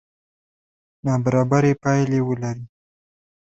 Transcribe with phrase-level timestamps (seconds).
[1.05, 2.63] نابرابرې پایلې ولري.